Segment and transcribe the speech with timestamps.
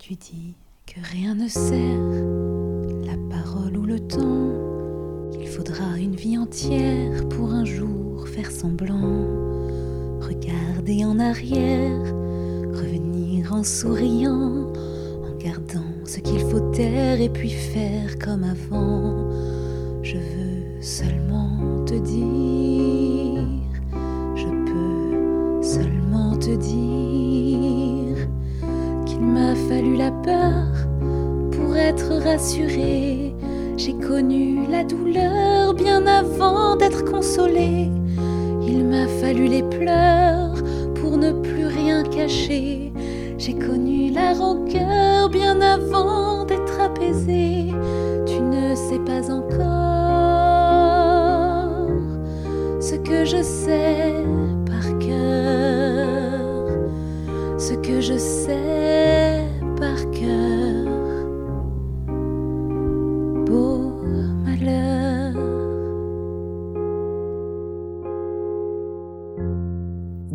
[0.00, 0.54] Tu dis
[0.86, 2.00] que rien ne sert,
[3.04, 9.26] la parole ou le temps, qu'il faudra une vie entière pour un jour faire semblant,
[10.22, 12.00] regarder en arrière,
[12.72, 14.72] revenir en souriant,
[15.22, 19.30] en gardant ce qu'il faut taire et puis faire comme avant.
[20.02, 22.59] Je veux seulement te dire,
[32.42, 37.90] J'ai connu la douleur bien avant d'être consolée.
[38.66, 40.54] Il m'a fallu les pleurs
[40.94, 42.92] pour ne plus rien cacher.
[43.36, 47.49] J'ai connu la rancœur bien avant d'être apaisée.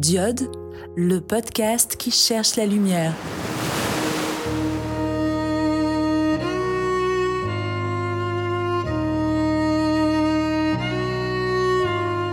[0.06, 0.52] Diode,
[0.96, 3.12] le podcast qui cherche la lumière.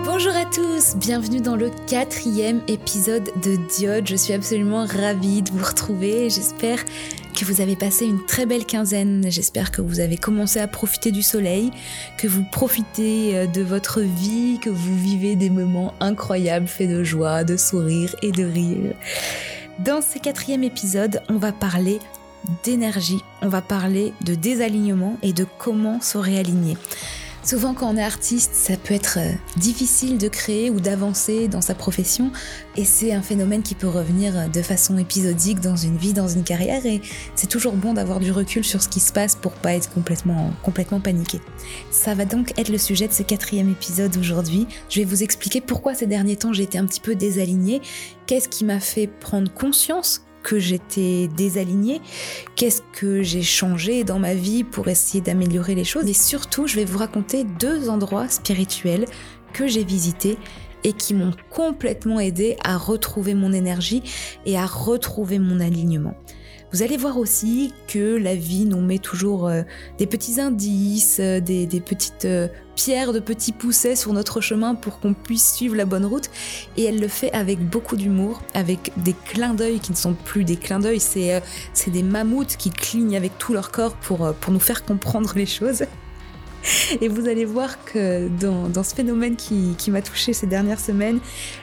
[0.04, 4.06] Bonjour à tous, bienvenue dans le quatrième épisode de Diode.
[4.06, 6.28] Je suis absolument ravie de vous retrouver.
[6.28, 6.84] J'espère
[7.44, 9.24] vous avez passé une très belle quinzaine.
[9.28, 11.70] J'espère que vous avez commencé à profiter du soleil,
[12.16, 17.04] que vous profitez euh, de votre vie, que vous vivez des moments incroyables faits de
[17.04, 18.94] joie, de sourire et de rire.
[19.78, 21.98] Dans ce quatrième épisode, on va parler
[22.64, 26.76] d'énergie, on va parler de désalignement et de comment se réaligner.
[27.44, 31.60] Souvent quand on est artiste, ça peut être euh, difficile de créer ou d'avancer dans
[31.60, 32.30] sa profession
[32.76, 36.28] et c'est un phénomène qui peut revenir euh, de façon épisodique dans une vie, dans
[36.28, 37.02] une carrière et
[37.34, 40.52] c'est toujours bon d'avoir du recul sur ce qui se passe pour pas être complètement,
[40.62, 41.40] complètement paniqué.
[41.90, 44.68] Ça va donc être le sujet de ce quatrième épisode aujourd'hui.
[44.88, 47.82] Je vais vous expliquer pourquoi ces derniers temps j'ai été un petit peu désalignée,
[48.26, 52.00] qu'est-ce qui m'a fait prendre conscience que j'étais désalignée,
[52.56, 56.08] qu'est-ce que j'ai changé dans ma vie pour essayer d'améliorer les choses.
[56.08, 59.06] Et surtout, je vais vous raconter deux endroits spirituels
[59.52, 60.38] que j'ai visités
[60.84, 64.02] et qui m'ont complètement aidé à retrouver mon énergie
[64.46, 66.14] et à retrouver mon alignement.
[66.72, 69.62] Vous allez voir aussi que la vie nous met toujours euh,
[69.98, 74.98] des petits indices, euh, des, petites euh, pierres de petits poussets sur notre chemin pour
[74.98, 76.30] qu'on puisse suivre la bonne route.
[76.78, 80.44] Et elle le fait avec beaucoup d'humour, avec des clins d'œil qui ne sont plus
[80.44, 81.42] des clins d'œil, c'est
[81.88, 85.84] des mammouths qui clignent avec tout leur corps pour, pour nous faire comprendre les choses.
[87.00, 90.80] Et vous allez voir que dans, dans ce phénomène qui, qui m'a touché ces dernières
[90.80, 91.20] semaines,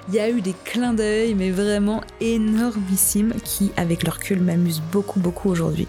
[0.10, 4.84] il y a eu des clins d'œil, mais vraiment énormissimes, qui, avec leur recul, m'amusent
[4.92, 5.88] beaucoup, beaucoup aujourd'hui.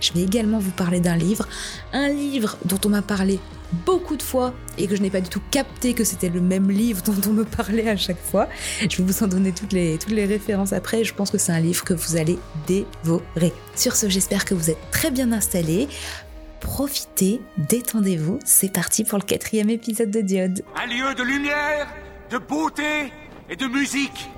[0.00, 1.46] Je vais également vous parler d'un livre,
[1.92, 3.38] un livre dont on m'a parlé
[3.86, 6.70] beaucoup de fois et que je n'ai pas du tout capté que c'était le même
[6.70, 8.48] livre dont on me parlait à chaque fois.
[8.80, 11.04] Je vais vous en donner toutes les, toutes les références après.
[11.04, 13.52] Je pense que c'est un livre que vous allez dévorer.
[13.76, 15.88] Sur ce, j'espère que vous êtes très bien installés.
[16.62, 18.38] Profitez, détendez-vous.
[18.44, 20.62] C'est parti pour le quatrième épisode de Diode.
[20.76, 21.92] Un lieu de lumière,
[22.30, 23.12] de beauté
[23.50, 24.30] et de musique.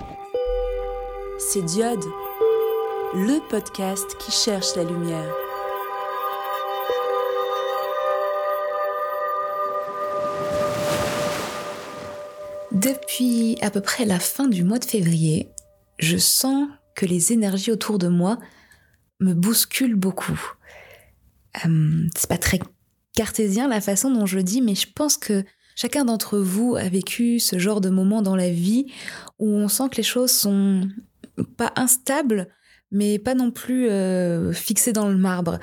[1.39, 2.03] C'est Diode,
[3.15, 5.31] le podcast qui cherche la lumière.
[12.73, 15.51] Depuis à peu près la fin du mois de février,
[15.99, 18.39] je sens que les énergies autour de moi
[19.21, 20.41] me bousculent beaucoup.
[21.65, 22.59] Euh, c'est pas très
[23.15, 25.45] cartésien la façon dont je dis, mais je pense que
[25.77, 28.87] chacun d'entre vous a vécu ce genre de moment dans la vie
[29.39, 30.89] où on sent que les choses sont
[31.57, 32.49] pas instables,
[32.91, 35.59] mais pas non plus euh, fixées dans le marbre.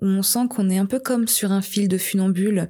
[0.00, 2.68] Où on sent qu'on est un peu comme sur un fil de funambule.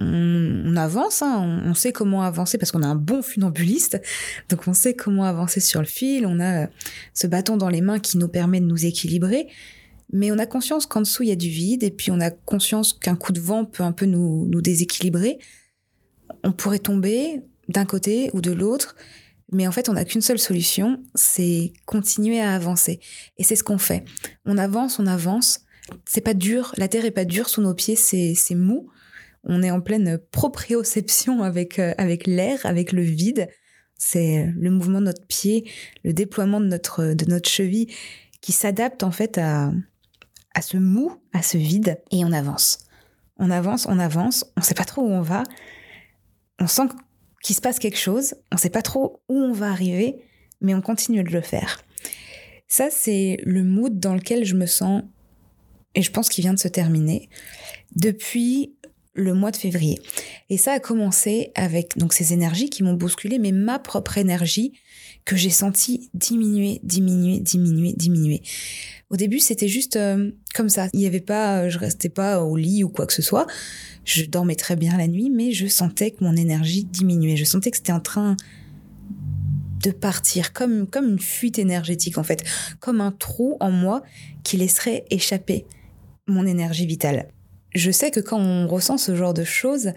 [0.00, 4.00] On, on avance, hein, on, on sait comment avancer parce qu'on a un bon funambuliste,
[4.48, 6.24] donc on sait comment avancer sur le fil.
[6.24, 6.66] On a euh,
[7.14, 9.48] ce bâton dans les mains qui nous permet de nous équilibrer.
[10.12, 12.30] Mais on a conscience qu'en dessous, il y a du vide, et puis on a
[12.30, 15.38] conscience qu'un coup de vent peut un peu nous, nous déséquilibrer.
[16.44, 18.96] On pourrait tomber d'un côté ou de l'autre,
[19.52, 23.00] mais en fait, on n'a qu'une seule solution, c'est continuer à avancer.
[23.36, 24.04] Et c'est ce qu'on fait.
[24.46, 25.60] On avance, on avance.
[26.04, 28.90] C'est pas dur, la terre est pas dure sous nos pieds, c'est mou.
[29.44, 33.48] On est en pleine proprioception avec, euh, avec l'air, avec le vide.
[33.96, 35.68] C'est le mouvement de notre pied,
[36.04, 37.88] le déploiement de notre, de notre cheville
[38.40, 39.72] qui s'adapte en fait à,
[40.58, 42.80] à ce mou, à ce vide, et on avance.
[43.38, 45.44] On avance, on avance, on sait pas trop où on va.
[46.58, 46.88] On sent
[47.44, 50.16] qu'il se passe quelque chose, on sait pas trop où on va arriver,
[50.60, 51.80] mais on continue de le faire.
[52.66, 55.04] Ça, c'est le mood dans lequel je me sens
[55.94, 57.28] et je pense qu'il vient de se terminer,
[57.94, 58.74] depuis
[59.14, 60.00] le mois de février.
[60.50, 64.72] Et ça a commencé avec donc ces énergies qui m'ont bousculé, mais ma propre énergie
[65.28, 68.42] que j'ai senti diminuer, diminuer, diminuer, diminuer.
[69.10, 70.88] Au début, c'était juste euh, comme ça.
[70.94, 73.46] Il y avait pas, euh, je restais pas au lit ou quoi que ce soit.
[74.04, 77.36] Je dormais très bien la nuit, mais je sentais que mon énergie diminuait.
[77.36, 78.36] Je sentais que c'était en train
[79.82, 82.42] de partir, comme, comme une fuite énergétique en fait,
[82.80, 84.02] comme un trou en moi
[84.42, 85.66] qui laisserait échapper
[86.26, 87.28] mon énergie vitale
[87.74, 89.92] je sais que quand on ressent ce genre de choses,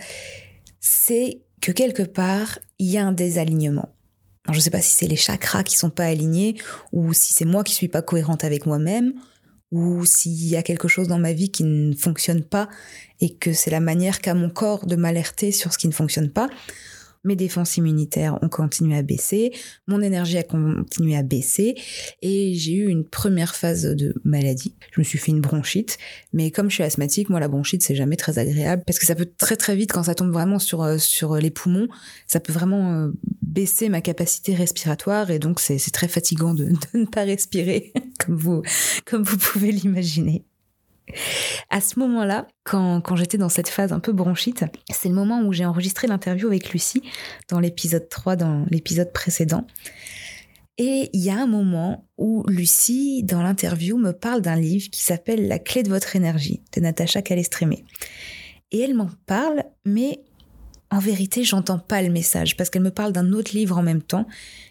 [0.79, 3.89] c'est que quelque part, il y a un désalignement.
[4.49, 6.55] Je ne sais pas si c'est les chakras qui sont pas alignés,
[6.91, 9.13] ou si c'est moi qui suis pas cohérente avec moi-même,
[9.71, 12.67] ou s'il y a quelque chose dans ma vie qui ne fonctionne pas
[13.21, 16.29] et que c'est la manière qu'a mon corps de m'alerter sur ce qui ne fonctionne
[16.29, 16.49] pas
[17.23, 19.51] mes défenses immunitaires ont continué à baisser,
[19.87, 21.75] mon énergie a continué à baisser
[22.21, 24.75] et j'ai eu une première phase de maladie.
[24.91, 25.97] Je me suis fait une bronchite,
[26.33, 29.15] mais comme je suis asthmatique, moi la bronchite c'est jamais très agréable parce que ça
[29.15, 31.87] peut très très vite quand ça tombe vraiment sur euh, sur les poumons,
[32.27, 36.99] ça peut vraiment euh, baisser ma capacité respiratoire et donc c'est très fatigant de, de
[36.99, 37.93] ne pas respirer
[38.25, 38.61] comme vous
[39.05, 40.45] comme vous pouvez l'imaginer.
[41.69, 45.53] À ce moment-là, quand, j'étais dans cette phase un peu bronchite, c'est le moment où
[45.53, 47.01] j'ai enregistré l'interview avec Lucie
[47.49, 49.65] dans l'épisode 3, dans l'épisode précédent.
[50.77, 55.03] Et il y a un moment où Lucie, dans l'interview, me parle d'un livre qui
[55.03, 57.85] s'appelle La clé de votre énergie de Natacha Calestrémé.
[58.71, 60.21] Et elle m'en parle, mais
[60.89, 64.01] en vérité, j'entends pas le message parce qu'elle me parle d'un autre livre en même
[64.01, 64.27] temps,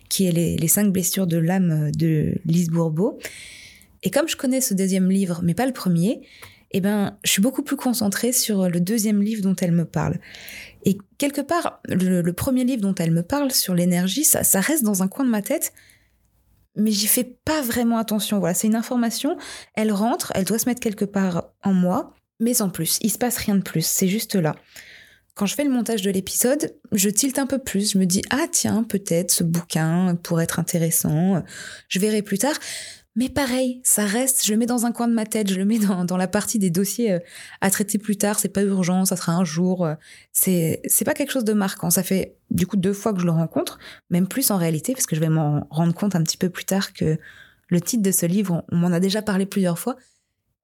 [0.09, 3.19] qui est Les, les cinq blessures de l'âme de Lise Bourbeau.
[4.03, 6.23] Et comme je connais ce deuxième livre, mais pas le premier,
[6.73, 10.19] eh ben, je suis beaucoup plus concentrée sur le deuxième livre dont elle me parle.
[10.85, 15.03] Et quelque part, le, premier livre dont elle me parle sur l'énergie, ça, reste dans
[15.03, 15.73] un coin de ma tête,
[16.77, 18.39] mais j'y fais pas vraiment attention.
[18.39, 19.37] Voilà, c'est une information,
[19.75, 22.99] elle rentre, elle doit se mettre quelque part en moi, mais sans plus.
[23.03, 24.55] Il se passe rien de plus, c'est juste là.
[25.35, 27.93] Quand je fais le montage de l'épisode, je tilte un peu plus.
[27.93, 31.43] Je me dis, ah tiens, peut-être ce bouquin pourrait être intéressant.
[31.89, 32.59] Je verrai plus tard.
[33.17, 35.65] Mais pareil, ça reste, je le mets dans un coin de ma tête, je le
[35.65, 37.19] mets dans, la partie des dossiers euh,
[37.61, 39.85] à traiter plus tard, c'est pas urgent, ça sera un jour.
[39.85, 39.95] Euh,
[40.33, 41.91] c'est pas quelque chose de marquant.
[41.91, 43.79] Ça fait du coup deux fois que je le rencontre,
[44.11, 46.65] même plus en réalité, parce que je vais m'en rendre compte un petit peu plus
[46.65, 47.19] tard que
[47.69, 49.97] le titre de ce livre, on m'en a déjà parlé plusieurs fois.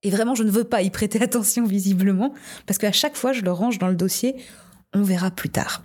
[0.04, 2.32] Et vraiment, je ne veux pas y prêter attention visiblement,
[2.66, 4.36] parce qu'à chaque fois, je le range dans le dossier,
[4.92, 5.82] on verra plus tard.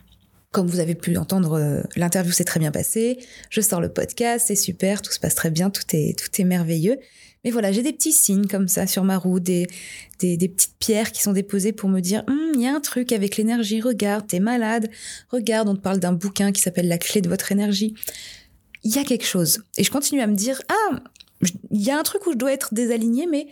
[0.52, 3.20] Comme vous avez pu entendre, euh, l'interview s'est très bien passée.
[3.50, 6.44] Je sors le podcast, c'est super, tout se passe très bien, tout est, tout est
[6.44, 6.98] merveilleux.
[7.46, 9.68] Mais voilà, j'ai des petits signes comme ça sur ma roue, des,
[10.20, 13.14] des, petites pierres qui sont déposées pour me dire, hum, il y a un truc
[13.14, 14.90] avec l'énergie, regarde, t'es malade,
[15.30, 17.96] regarde, on te parle d'un bouquin qui s'appelle La clé de votre énergie.
[18.84, 19.64] Il y a quelque chose.
[19.78, 21.00] Et je continue à me dire, ah,
[21.72, 23.48] il y a un truc où je dois être désalignée, mais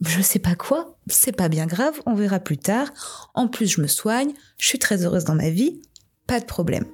[0.00, 2.90] je sais pas quoi, c'est pas bien grave, on verra plus tard.
[3.34, 5.82] En plus, je me soigne, je suis très heureuse dans ma vie,
[6.30, 6.84] pas de problème.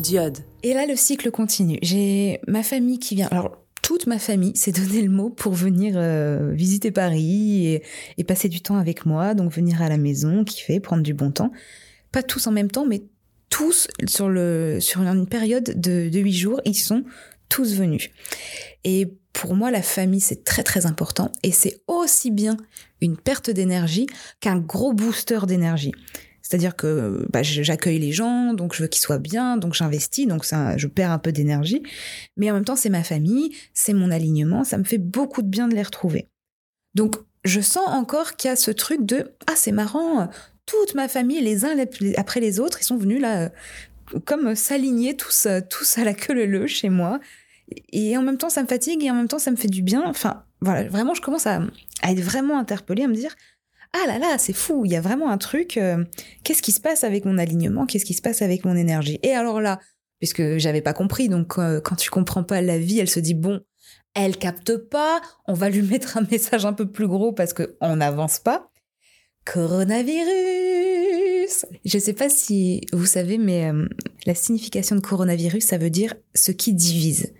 [0.00, 0.38] Diode.
[0.64, 1.78] Et là, le cycle continue.
[1.80, 3.28] J'ai ma famille qui vient.
[3.30, 7.80] Alors, toute ma famille s'est donné le mot pour venir euh, visiter Paris
[8.16, 11.30] et, passer du temps avec moi, donc venir à la maison, kiffer, prendre du bon
[11.30, 11.52] temps.
[12.10, 13.04] Pas tous en même temps, mais
[13.50, 17.04] tous sur, le, sur une période de huit jours, ils sont
[17.48, 18.10] tous venus.
[18.82, 22.56] Et pour moi, la famille, c'est très très important et c'est aussi bien
[23.00, 24.08] une perte d'énergie
[24.40, 25.92] qu'un gros booster d'énergie.
[26.42, 30.44] C'est-à-dire que bah, j'accueille les gens, donc je veux qu'ils soient bien, donc j'investis, donc
[30.44, 31.84] je perds un peu d'énergie.
[32.36, 35.48] Mais en même temps, c'est ma famille, c'est mon alignement, ça me fait beaucoup de
[35.48, 36.26] bien de les retrouver.
[36.96, 37.14] Donc,
[37.44, 40.28] je sens encore qu'il y a ce truc de ah c'est marrant,
[40.66, 41.76] toute ma famille, les uns
[42.16, 43.52] après les autres, ils sont venus là
[44.24, 47.20] comme s'aligner tous tous à la queue leu chez moi
[47.90, 49.82] et en même temps ça me fatigue et en même temps ça me fait du
[49.82, 50.04] bien.
[50.06, 51.62] Enfin voilà, vraiment je commence à,
[52.02, 53.34] être vraiment interpellée, à me dire
[53.92, 55.76] ah là là c'est fou, il y a vraiment un truc.
[55.76, 56.04] Euh,
[56.44, 59.18] qu'est-ce qui se passe avec mon alignement Qu'est-ce qui se passe avec mon énergie?
[59.22, 59.78] Et alors là,
[60.18, 63.34] puisque j'avais pas compris, donc euh, quand tu comprends pas la vie, elle se dit
[63.34, 63.60] bon,
[64.14, 67.76] elle capte pas, on va lui mettre un message un peu plus gros parce que
[67.80, 68.70] on n'avance pas.
[69.44, 73.88] Coronavirus Je sais pas si vous savez, mais euh,
[74.26, 77.32] la signification de coronavirus, ça veut dire ce qui divise.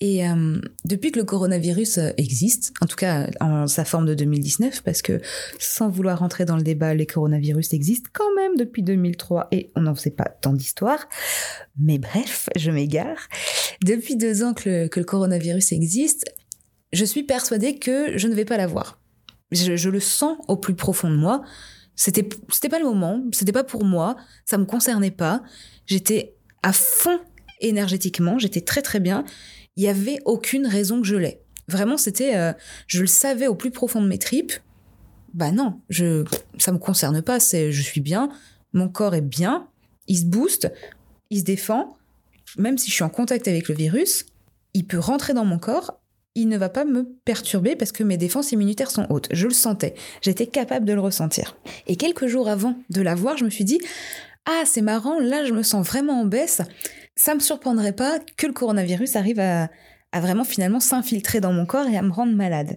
[0.00, 4.14] Et euh, depuis que le coronavirus euh, existe, en tout cas en sa forme de
[4.14, 5.20] 2019, parce que
[5.58, 9.82] sans vouloir rentrer dans le débat, les coronavirus existent quand même depuis 2003 et on
[9.82, 11.08] n'en sait pas tant d'histoire.
[11.78, 13.28] Mais bref, je m'égare.
[13.84, 16.24] Depuis deux ans que le, coronavirus existe,
[16.92, 19.00] je suis persuadée que je ne vais pas l'avoir.
[19.52, 21.42] Je, je le sens au plus profond de moi.
[21.94, 25.42] C'était, c'était pas le moment, c'était pas pour moi, ça me concernait pas.
[25.86, 27.20] J'étais à fond
[27.60, 29.24] énergétiquement, j'étais très très bien.
[29.76, 31.40] Il y avait aucune raison que je l'ai.
[31.68, 32.52] Vraiment, c'était, euh,
[32.86, 34.52] je le savais au plus profond de mes tripes.
[35.34, 36.24] Bah non, je,
[36.58, 37.40] ça me concerne pas.
[37.40, 38.28] C'est, je suis bien,
[38.72, 39.68] mon corps est bien,
[40.06, 40.70] il se booste,
[41.30, 41.96] il se défend.
[42.58, 44.26] Même si je suis en contact avec le virus,
[44.74, 45.98] il peut rentrer dans mon corps.
[46.34, 49.28] Il ne va pas me perturber parce que mes défenses immunitaires sont hautes.
[49.32, 49.94] Je le sentais.
[50.22, 51.56] J'étais capable de le ressentir.
[51.86, 53.80] Et quelques jours avant de l'avoir, je me suis dit,
[54.46, 56.62] ah, c'est marrant, là, je me sens vraiment en baisse.
[57.16, 59.68] Ça me surprendrait pas que le coronavirus arrive à,
[60.14, 62.76] vraiment finalement s'infiltrer dans mon corps et à me rendre malade.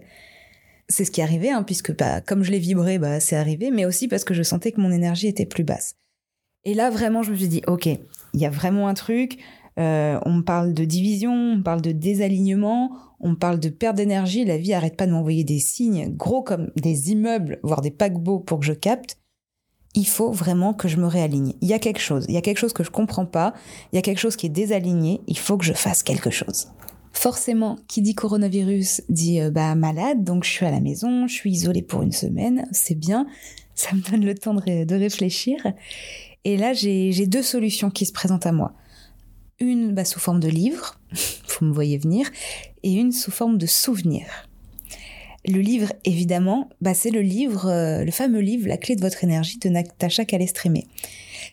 [0.88, 3.70] C'est ce qui est arrivé, hein, puisque bah, comme je l'ai vibré, bah, c'est arrivé,
[3.70, 5.96] mais aussi parce que je sentais que mon énergie était plus basse.
[6.64, 9.38] Et là, vraiment, je me suis dit, ok, il y a vraiment un truc.
[9.78, 14.44] Euh, on parle de division, on parle de désalignement, on parle de perte d'énergie.
[14.44, 18.40] La vie arrête pas de m'envoyer des signes gros comme des immeubles, voire des paquebots
[18.40, 19.18] pour que je capte
[19.96, 21.54] il faut vraiment que je me réaligne.
[21.62, 23.54] Il y a quelque chose, il y a quelque chose que je comprends pas,
[23.92, 26.68] il y a quelque chose qui est désaligné, il faut que je fasse quelque chose.
[27.12, 31.32] Forcément, qui dit coronavirus dit euh, bah malade, donc je suis à la maison, je
[31.32, 33.26] suis isolée pour une semaine, c'est bien,
[33.74, 35.56] ça me donne le temps de, réfléchir.
[36.44, 38.74] Et là, j'ai deux solutions qui se présentent à moi.
[39.58, 41.00] Une bah, sous forme de livre,
[41.58, 42.30] vous me voyez venir,
[42.82, 44.26] et une sous forme de souvenir.
[45.48, 49.22] Le livre, évidemment, bah, c'est le livre, euh, le fameux livre La clé de votre
[49.22, 50.86] énergie de Natacha Calestrémé.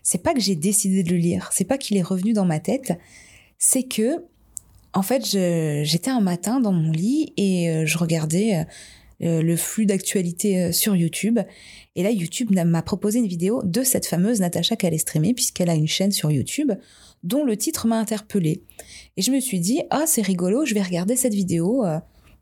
[0.01, 2.59] C'est pas que j'ai décidé de le lire, c'est pas qu'il est revenu dans ma
[2.59, 2.93] tête,
[3.59, 4.23] c'est que,
[4.93, 8.65] en fait, j'étais un matin dans mon lit et euh, je regardais
[9.21, 11.39] euh, le flux d'actualité sur YouTube.
[11.95, 15.87] Et là, YouTube m'a proposé une vidéo de cette fameuse Natacha Calestrémé, puisqu'elle a une
[15.87, 16.71] chaîne sur YouTube
[17.21, 18.63] dont le titre m'a interpellée.
[19.17, 21.85] Et je me suis dit, ah, c'est rigolo, je vais regarder cette vidéo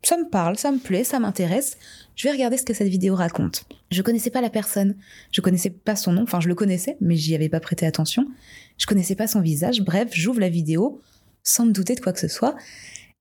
[0.02, 1.76] ça me parle, ça me plaît, ça m'intéresse.
[2.16, 3.64] Je vais regarder ce que cette vidéo raconte.
[3.90, 4.96] Je connaissais pas la personne,
[5.30, 8.26] je connaissais pas son nom, enfin je le connaissais, mais j'y avais pas prêté attention.
[8.78, 9.82] Je connaissais pas son visage.
[9.82, 11.00] Bref, j'ouvre la vidéo
[11.44, 12.56] sans me douter de quoi que ce soit.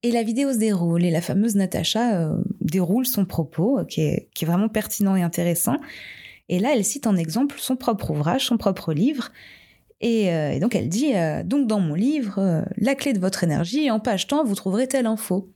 [0.03, 4.01] Et la vidéo se déroule et la fameuse Natacha euh, déroule son propos euh, qui,
[4.01, 5.77] est, vraiment pertinent et intéressant.
[6.49, 9.29] Et là, elle cite en exemple son propre ouvrage, son propre livre.
[10.01, 11.13] Et, euh, donc elle dit,
[11.45, 15.05] donc dans mon livre, la clé de votre énergie, en page temps, vous trouverez telle
[15.05, 15.47] info.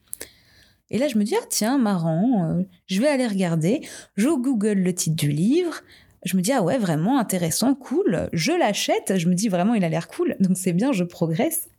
[0.91, 3.81] Et là, je me dis, ah tiens, marrant, euh, je vais aller regarder.
[4.15, 5.81] Je Google le titre du livre.
[6.23, 8.29] Je me dis, ah ouais, vraiment intéressant, cool.
[8.33, 9.17] Je l'achète.
[9.17, 10.35] Je me dis, vraiment, il a l'air cool.
[10.39, 11.69] Donc c'est bien, je progresse.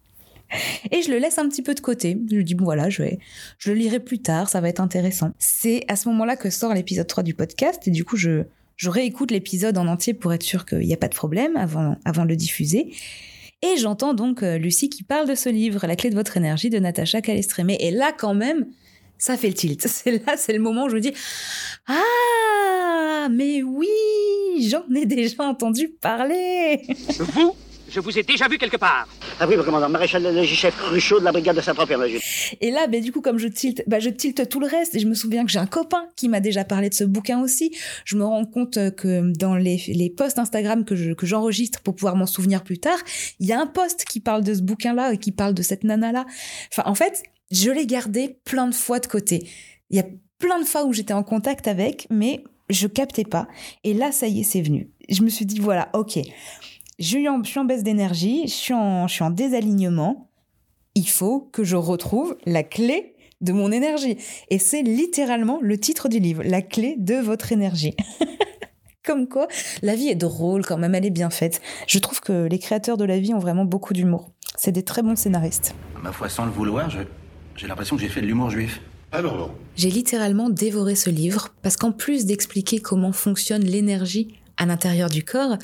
[0.93, 2.19] Et je le laisse un petit peu de côté.
[2.31, 3.03] Je me dis, bon voilà, je,
[3.59, 5.33] je le lirai plus tard, ça va être intéressant.
[5.39, 7.87] C'est à ce moment-là que sort l'épisode 3 du podcast.
[7.87, 8.45] Et du coup, je,
[8.77, 11.97] je réécoute l'épisode en entier pour être sûr qu'il n'y a pas de problème avant,
[12.05, 12.93] avant de le diffuser.
[13.63, 16.71] Et j'entends donc euh, Lucie qui parle de ce livre, La clé de votre énergie
[16.71, 17.77] de Natacha Calestrémé.
[17.81, 18.67] Et là, quand même,
[19.19, 19.87] ça fait le tilt.
[19.87, 21.13] C'est là, c'est le moment où je me dis
[21.87, 23.89] Ah, mais oui,
[24.69, 26.83] j'en ai déjà entendu parler.
[27.19, 27.55] Vous
[27.89, 29.07] je vous ai déjà vu quelque part.
[29.39, 31.93] Ah oui, commandant, maréchal de chef Cruchot de la brigade de Saint-Propre.
[32.61, 34.95] Et là, ben, du coup, comme je tilte, bah, je tilte tout le reste.
[34.97, 37.41] Et je me souviens que j'ai un copain qui m'a déjà parlé de ce bouquin
[37.41, 37.75] aussi.
[38.05, 41.95] Je me rends compte que dans les, les posts Instagram que, je, que j'enregistre pour
[41.95, 42.99] pouvoir m'en souvenir plus tard,
[43.39, 45.85] il y a un post qui parle de ce bouquin-là et qui parle de cette
[45.85, 46.27] nana-là.
[46.73, 49.49] Enfin, en fait, je l'ai gardé plein de fois de côté.
[49.91, 50.07] Il y a
[50.39, 53.47] plein de fois où j'étais en contact avec, mais je captais pas.
[53.85, 54.91] Et là, ça y est, c'est venu.
[55.09, 56.19] Je me suis dit, voilà, ok,
[56.99, 60.31] je suis en, baisse d'énergie, je suis en, je suis en désalignement.
[60.95, 64.17] Il faut que je retrouve la clé de mon énergie.
[64.49, 67.95] Et c'est littéralement le titre du livre, la clé de votre énergie.
[69.05, 69.47] Comme quoi,
[69.83, 71.61] la vie est drôle quand même, elle est bien faite.
[71.87, 74.31] Je trouve que les créateurs de la vie ont vraiment beaucoup d'humour.
[74.57, 75.75] C'est des très bons scénaristes.
[76.03, 77.01] Ma foi, sans le vouloir, je,
[77.57, 78.81] j'ai l'impression que j'ai fait de l'humour juif.
[79.13, 79.51] Alors non.
[79.77, 85.23] J'ai littéralement dévoré ce livre parce qu'en plus d'expliquer comment fonctionne l'énergie à l'intérieur du
[85.23, 85.57] corps,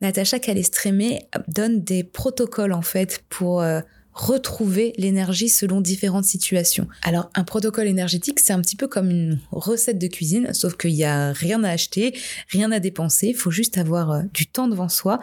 [0.00, 3.80] Natacha Calestrémé donne des protocoles en fait pour euh,
[4.12, 6.86] retrouver l'énergie selon différentes situations.
[7.02, 10.92] Alors un protocole énergétique, c'est un petit peu comme une recette de cuisine, sauf qu'il
[10.92, 12.16] n'y a rien à acheter,
[12.48, 15.20] rien à dépenser, il faut juste avoir euh, du temps devant soi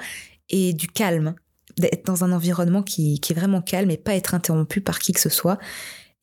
[0.49, 1.35] et du calme,
[1.77, 5.13] d'être dans un environnement qui, qui est vraiment calme et pas être interrompu par qui
[5.13, 5.59] que ce soit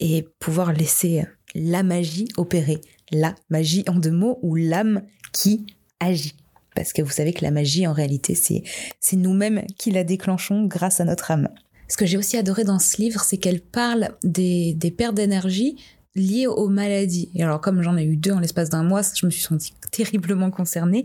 [0.01, 1.25] et pouvoir laisser
[1.55, 2.81] la magie opérer.
[3.13, 5.67] La magie en deux mots ou l'âme qui
[6.01, 6.35] agit.
[6.75, 8.63] Parce que vous savez que la magie, en réalité, c'est,
[9.01, 11.49] c'est nous-mêmes qui la déclenchons grâce à notre âme.
[11.89, 15.77] Ce que j'ai aussi adoré dans ce livre, c'est qu'elle parle des, des pertes d'énergie
[16.17, 17.31] liées aux maladies.
[17.35, 19.73] Et alors, comme j'en ai eu deux en l'espace d'un mois, je me suis sentie
[19.93, 21.05] terriblement concernée.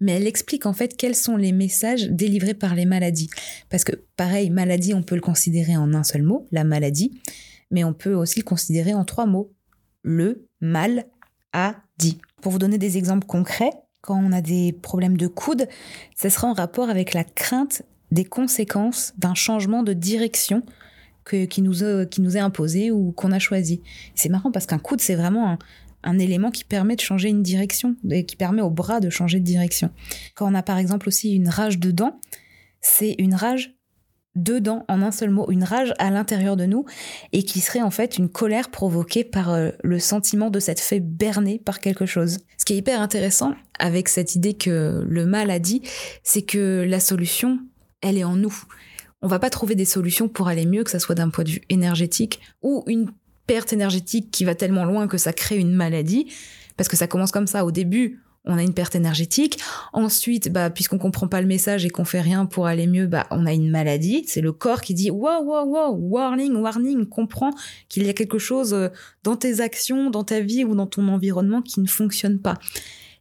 [0.00, 3.30] Mais elle explique en fait quels sont les messages délivrés par les maladies.
[3.70, 7.18] Parce que, pareil, maladie, on peut le considérer en un seul mot, la maladie
[7.70, 9.52] mais on peut aussi le considérer en trois mots.
[10.02, 11.04] Le mal
[11.52, 12.18] a dit.
[12.42, 15.66] Pour vous donner des exemples concrets, quand on a des problèmes de coude,
[16.16, 20.62] ce sera en rapport avec la crainte des conséquences d'un changement de direction
[21.24, 23.82] que, qui, nous, a- qui nous est imposé ou qu'on a choisi.
[24.14, 25.58] C'est marrant parce qu'un coude, c'est vraiment un,
[26.04, 29.40] un élément qui permet de changer une direction et qui permet au bras de changer
[29.40, 29.90] de direction.
[30.36, 32.20] Quand on a par exemple aussi une rage de dents,
[32.80, 33.74] c'est une rage
[34.38, 36.84] deux dents en un seul mot, une rage à l'intérieur de nous
[37.32, 41.00] et qui serait en fait une colère provoquée par euh, le sentiment de s'être fait
[41.00, 42.38] berner par quelque chose.
[42.56, 45.82] Ce qui est hyper intéressant avec cette idée que le mal a dit,
[46.22, 47.58] c'est que la solution,
[48.00, 48.56] elle est en nous.
[49.22, 51.50] On va pas trouver des solutions pour aller mieux, que ça soit d'un point de
[51.50, 53.10] vue énergétique ou une
[53.46, 56.32] perte énergétique qui va tellement loin que ça crée une maladie,
[56.76, 57.64] parce que ça commence comme ça.
[57.64, 59.58] Au début, on a une perte énergétique.
[59.92, 63.26] Ensuite, bah, puisqu'on comprend pas le message et qu'on fait rien pour aller mieux, bah,
[63.30, 64.24] on a une maladie.
[64.26, 67.50] C'est le corps qui dit wow, wow, wow, warning, warning, comprends
[67.88, 68.88] qu'il y a quelque chose euh,
[69.22, 72.54] dans tes actions, dans ta vie ou dans ton environnement qui ne fonctionne pas.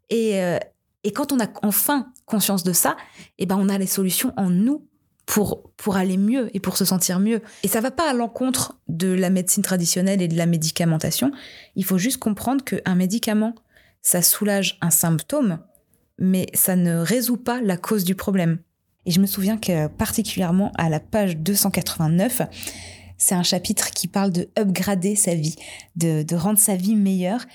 [0.09, 0.57] Et, euh,
[1.03, 2.97] et quand on a enfin conscience de ça,
[3.38, 4.86] eh ben, on a les solutions en nous
[5.27, 7.41] pour, pour aller mieux et pour se sentir mieux.
[7.62, 11.31] Et ça va pas à l'encontre de la médecine traditionnelle et de la médicamentation.
[11.75, 13.53] Il faut juste comprendre qu'un médicament,
[14.01, 15.59] ça soulage un symptôme,
[16.19, 18.59] mais ça ne résout pas la cause du problème.
[19.05, 22.41] Et je me souviens que particulièrement à la page 289,
[23.17, 25.55] c'est un chapitre qui parle de upgrader sa vie,
[25.95, 27.45] de, rendre sa vie meilleure.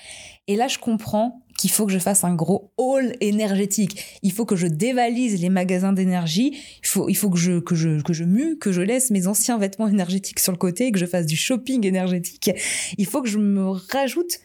[0.47, 4.19] Et là, je comprends qu'il faut que je fasse un gros haul énergétique.
[4.23, 6.57] Il faut que je dévalise les magasins d'énergie.
[6.83, 9.27] Il faut, il faut que je, que je, que je mue, que je laisse mes
[9.27, 12.51] anciens vêtements énergétiques sur le côté, que je fasse du shopping énergétique.
[12.97, 14.39] Il faut que je me rajoute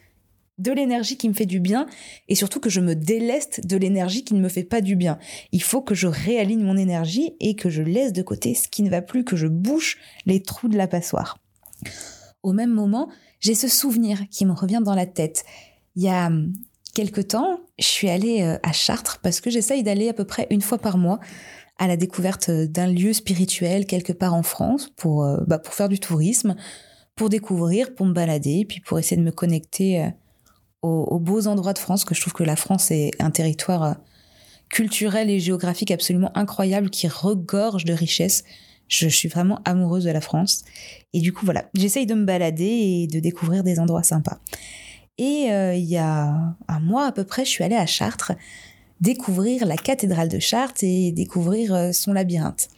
[0.59, 1.87] de l'énergie qui me fait du bien
[2.29, 5.19] et surtout que je me déleste de l'énergie qui ne me fait pas du bien.
[5.53, 8.83] Il faut que je réaligne mon énergie et que je laisse de côté ce qui
[8.83, 11.39] ne va plus, que je bouche les trous de la passoire.
[12.43, 13.09] Au même moment,
[13.41, 15.45] j'ai ce souvenir qui me revient dans la tête.
[15.97, 16.53] Il y a hum,
[16.95, 20.47] quelque temps, je suis allée euh, à Chartres parce que j'essaye d'aller à peu près
[20.51, 21.21] une fois par mois
[21.79, 25.75] à la découverte euh, d'un lieu spirituel quelque part en France pour, euh, bah, pour
[25.75, 26.57] faire du tourisme,
[27.15, 30.11] pour découvrir, pour me balader, puis pour essayer de me connecter
[30.83, 33.83] aux, aux beaux endroits de France, que je trouve que la France est un territoire
[33.83, 33.95] euh,
[34.69, 38.45] culturel et géographique absolument incroyable qui regorge de richesses.
[38.89, 40.65] Je, suis vraiment amoureuse de la France.
[41.13, 44.39] Et du coup, voilà, j'essaye de me balader et de découvrir des endroits sympas.
[45.19, 48.33] Et euh, il y a un mois à peu près, je suis allée à Chartres
[49.01, 52.69] découvrir la cathédrale de Chartres et découvrir euh, son labyrinthe.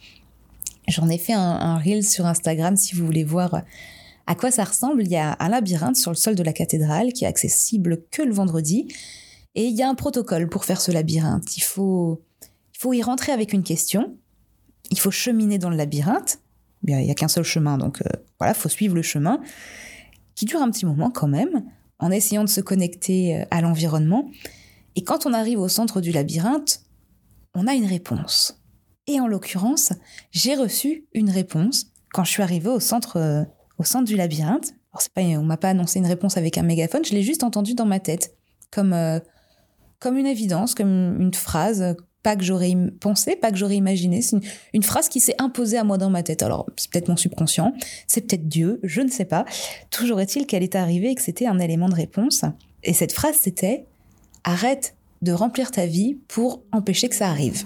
[0.87, 3.61] J'en ai fait un, reel sur Instagram si vous voulez voir
[4.27, 5.03] à quoi ça ressemble?
[5.03, 8.21] Il y a un labyrinthe sur le sol de la cathédrale qui est accessible que
[8.21, 8.87] le vendredi.
[9.55, 11.57] Et il y a un protocole pour faire ce labyrinthe.
[11.57, 12.21] Il faut,
[12.73, 14.15] il faut y rentrer avec une question.
[14.89, 16.39] Il faut cheminer dans le labyrinthe.
[16.87, 19.39] Il n'y a qu'un seul chemin, donc euh, voilà, il faut suivre le chemin,
[20.33, 21.63] qui dure un petit moment quand même,
[21.99, 24.31] en essayant de se connecter euh, à l'environnement.
[24.95, 26.81] Et quand on arrive au centre du labyrinthe,
[27.53, 28.59] on a une réponse.
[29.05, 29.93] Et en l'occurrence,
[30.31, 33.43] j'ai reçu une réponse quand je suis arrivée au centre, euh,
[33.81, 34.73] au centre du labyrinthe.
[34.93, 37.43] Alors c'est pas, on m'a pas annoncé une réponse avec un mégaphone, je l'ai juste
[37.43, 38.35] entendue dans ma tête,
[38.69, 39.19] comme, euh,
[39.99, 44.21] comme une évidence, comme une phrase, pas que j'aurais pensé, pas que j'aurais imaginé.
[44.21, 46.43] C'est une, une phrase qui s'est imposée à moi dans ma tête.
[46.43, 47.73] Alors c'est peut-être mon subconscient,
[48.05, 49.45] c'est peut-être Dieu, je ne sais pas.
[49.89, 52.45] Toujours est-il qu'elle est arrivée et que c'était un élément de réponse.
[52.83, 53.87] Et cette phrase c'était
[54.43, 57.63] arrête de remplir ta vie pour empêcher que ça arrive.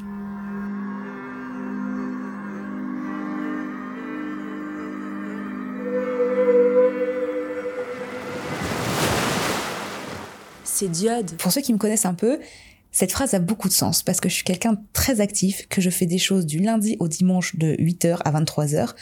[10.76, 11.32] C'est Diode.
[11.38, 12.38] Pour ceux qui me connaissent un peu,
[12.92, 15.90] cette phrase a beaucoup de sens parce que je suis quelqu'un très actif, que je
[15.90, 18.94] fais des choses du lundi au dimanche de 8h à 23h.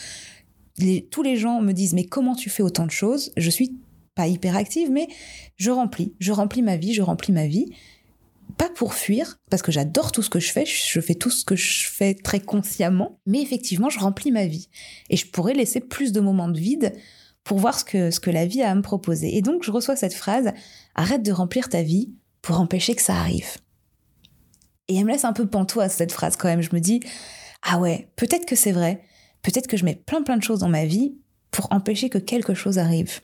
[0.77, 3.31] Les- tous les gens me disent mais comment tu fais autant de choses?
[3.37, 3.75] Je suis
[4.13, 5.07] pas hyper active mais
[5.55, 7.65] je remplis, je remplis ma vie, je remplis ma vie.
[8.57, 11.43] Pas pour fuir, parce que j'adore tout ce que je fais, je fais tout ce
[11.43, 14.69] que je fais très consciemment, mais effectivement, je remplis ma vie.
[15.09, 16.93] Et je pourrais laisser plus de moments de vide
[17.43, 19.35] pour voir ce que, ce que la vie a à me proposer.
[19.35, 20.51] Et donc, je reçois cette phrase,
[20.95, 23.57] arrête de remplir ta vie pour empêcher que ça arrive.
[24.87, 26.61] Et elle me laisse un peu pantoise, cette phrase, quand même.
[26.61, 27.01] Je me dis,
[27.61, 29.03] ah ouais, peut-être que c'est vrai.
[29.41, 31.17] Peut-être que je mets plein plein de choses dans ma vie
[31.51, 33.19] pour empêcher que quelque chose arrive.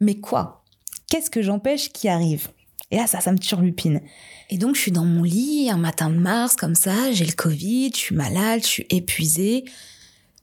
[0.00, 0.64] Mais quoi?
[1.08, 2.48] Qu'est-ce que j'empêche qui arrive?
[2.90, 4.02] Et là, ça, ça me turlupine.
[4.50, 7.32] Et donc, je suis dans mon lit, un matin de mars, comme ça, j'ai le
[7.32, 9.64] Covid, je suis malade, je suis épuisée.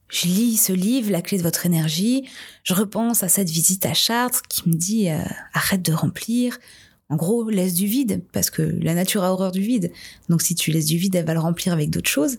[0.09, 2.27] Je lis ce livre, La clé de votre énergie.
[2.63, 5.19] Je repense à cette visite à Chartres qui me dit euh,
[5.53, 6.57] arrête de remplir.
[7.09, 9.91] En gros, laisse du vide, parce que la nature a horreur du vide.
[10.27, 12.37] Donc si tu laisses du vide, elle va le remplir avec d'autres choses.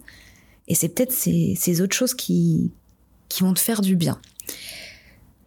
[0.68, 2.70] Et c'est peut-être ces, ces autres choses qui,
[3.28, 4.20] qui vont te faire du bien.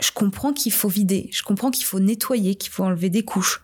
[0.02, 3.62] Je comprends qu'il faut vider, je comprends qu'il faut nettoyer, qu'il faut enlever des couches.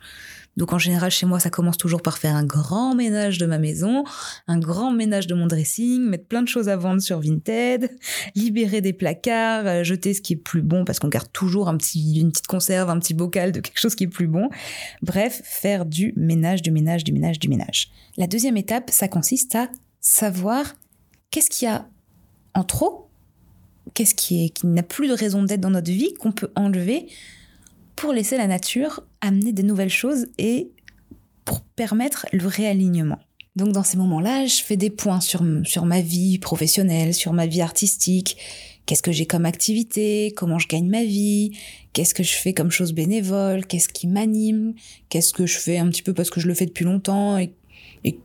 [0.60, 3.58] Donc en général chez moi ça commence toujours par faire un grand ménage de ma
[3.58, 4.04] maison,
[4.48, 7.90] un grand ménage de mon dressing, mettre plein de choses à vendre sur Vinted,
[8.36, 11.78] libérer des placards, euh, jeter ce qui est plus bon parce qu'on garde toujours un
[11.78, 14.50] petit, une petite conserve, un petit bocal de quelque chose qui est plus bon.
[15.02, 17.90] Bref, faire du ménage, du ménage, du ménage, du ménage.
[18.18, 19.70] La deuxième étape, ça consiste à
[20.02, 20.76] savoir
[21.32, 21.88] qu'est-ce qu'il y a
[22.54, 23.10] en trop
[23.94, 27.08] qu'est-ce qui, est, qui n'a plus de raison d'être dans notre vie, qu'on peut enlever
[27.96, 30.72] pour laisser la nature amener des nouvelles choses et
[31.46, 33.20] pour permettre le réalignement.
[33.56, 37.46] Donc dans ces moments-là, je fais des points sur, sur ma vie professionnelle, sur ma
[37.46, 38.38] vie artistique,
[38.86, 41.58] qu'est-ce que j'ai comme activité, comment je gagne ma vie,
[41.94, 44.74] qu'est-ce que je fais comme chose bénévole, qu'est-ce qui m'anime,
[45.10, 47.54] qu'est-ce que je fais un petit peu parce que je le fais depuis longtemps et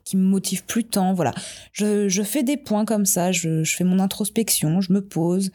[0.05, 1.15] qui me motive plus tant.
[1.15, 1.35] Voilà,
[1.73, 5.51] je, je fais des points comme ça, je, je, fais mon introspection, je me pose,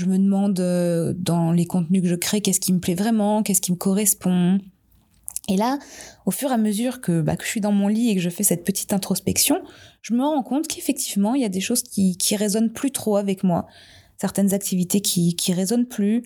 [0.00, 3.42] je me demande euh, dans les contenus que je crée qu'est-ce qui me plaît vraiment,
[3.42, 4.58] qu'est-ce qui me correspond.
[5.48, 5.78] Et là,
[6.24, 8.20] au fur et à mesure que, bah, que je suis dans mon lit et que
[8.20, 9.60] je fais cette petite introspection,
[10.00, 13.18] je me rends compte qu'effectivement, il y a des choses qui, qui résonnent plus trop
[13.18, 13.66] avec moi.
[14.16, 16.22] Certaines activités qui, qui résonnent plus,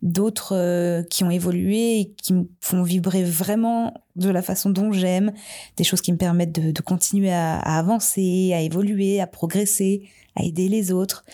[0.00, 4.90] d'autres euh, qui ont évolué et qui me font vibrer vraiment de la façon dont
[4.92, 5.32] j'aime,
[5.76, 10.68] des choses qui me permettent de, continuer à, avancer, à évoluer, à progresser, à aider
[10.68, 11.24] les autres.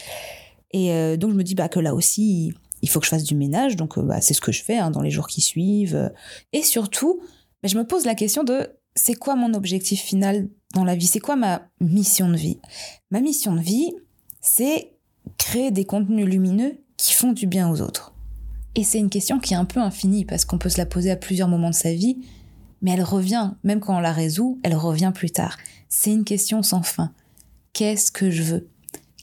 [0.74, 3.22] Et euh, donc je me dis bah, que là aussi, il faut que je fasse
[3.22, 5.40] du ménage, donc euh, bah, c'est ce que je fais hein, dans les jours qui
[5.40, 6.12] suivent.
[6.52, 7.20] Et surtout,
[7.62, 11.06] bah, je me pose la question de c'est quoi mon objectif final dans la vie?
[11.06, 12.58] C'est quoi ma mission de vie?
[13.12, 13.92] Ma mission de vie,
[14.40, 14.92] c'est
[15.38, 18.12] créer des contenus lumineux qui font du bien aux autres.
[18.74, 21.12] Et c'est une question qui est un peu infinie parce qu'on peut se la poser
[21.12, 22.18] à plusieurs moments de sa vie,
[22.82, 25.56] mais elle revient, même quand on la résout, elle revient plus tard.
[25.88, 27.12] C'est une question sans fin.
[27.72, 28.68] Qu'est-ce que je veux?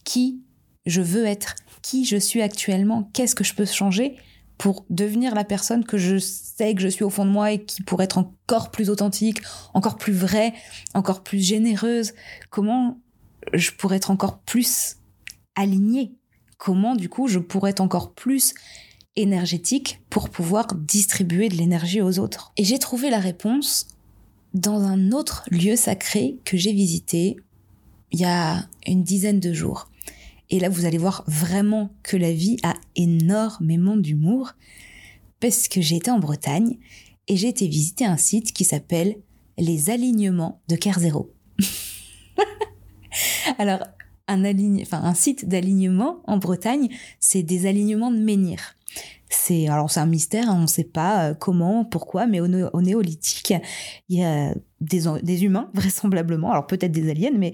[0.05, 0.41] Qui
[0.85, 4.17] je veux être Qui je suis actuellement Qu'est-ce que je peux changer
[4.57, 7.63] pour devenir la personne que je sais que je suis au fond de moi et
[7.63, 9.41] qui pourrait être encore plus authentique,
[9.73, 10.53] encore plus vraie,
[10.93, 12.13] encore plus généreuse
[12.51, 12.99] Comment
[13.53, 14.97] je pourrais être encore plus
[15.55, 16.13] alignée?
[16.57, 18.53] Comment du coup je pourrais être encore plus
[19.15, 22.53] énergétique pour pouvoir distribuer de l'énergie aux autres?
[22.55, 23.87] Et j'ai trouvé la réponse
[24.53, 27.37] dans un autre lieu sacré que j'ai visité
[28.11, 29.90] il y a une dizaine de jours.
[30.51, 34.51] Et là, vous allez voir vraiment que la vie a énormément d'humour
[35.39, 36.77] parce que j'ai été en Bretagne
[37.27, 39.15] et j'ai été visiter un site qui s'appelle
[39.57, 41.33] les alignements de Kerzero.
[43.57, 43.79] Alors,
[44.27, 48.75] un, un site d'alignement en Bretagne, c'est des alignements de menhirs.
[49.33, 52.47] C'est alors c'est un mystère, hein, on ne sait pas euh, comment, pourquoi, mais au,
[52.47, 53.53] néolithique,
[54.09, 57.53] il y a des, humains vraisemblablement, alors peut-être des aliens, mais